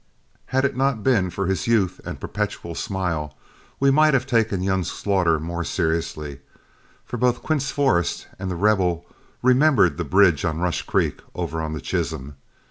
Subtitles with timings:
[0.47, 3.37] Had it not been for his youth and perpetual smile,
[3.79, 6.39] we might have taken young Slaughter more seriously,
[7.05, 9.05] for both Quince Forrest and The Rebel
[9.43, 12.35] remembered the bridge on Rush Creek over on the Chisholm.